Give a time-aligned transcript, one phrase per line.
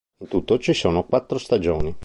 [0.21, 1.95] In tutto ci sono quattro stagioni.